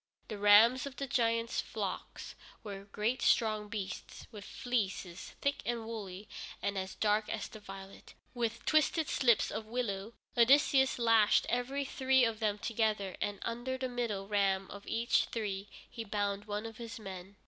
The 0.29 0.39
rams 0.39 0.87
of 0.87 0.95
the 0.95 1.05
giant's 1.05 1.61
flocks 1.61 2.33
were 2.63 2.85
great 2.85 3.21
strong 3.21 3.69
beasts, 3.69 4.25
with 4.31 4.43
fleeces 4.45 5.35
thick 5.41 5.61
and 5.63 5.85
woolly, 5.85 6.27
and 6.59 6.75
as 6.75 6.95
dark 6.95 7.29
as 7.29 7.47
the 7.47 7.59
violet. 7.59 8.15
With 8.33 8.65
twisted 8.65 9.07
slips 9.07 9.51
of 9.51 9.67
willow 9.67 10.13
Odysseus 10.35 10.97
lashed 10.97 11.45
every 11.49 11.85
three 11.85 12.25
of 12.25 12.39
them 12.39 12.57
together, 12.57 13.15
and 13.21 13.37
under 13.43 13.77
the 13.77 13.89
middle 13.89 14.27
ram 14.27 14.71
of 14.71 14.87
each 14.87 15.25
three 15.25 15.69
he 15.87 16.03
bound 16.03 16.45
one 16.45 16.65
of 16.65 16.77
his 16.77 16.99
men. 16.99 17.35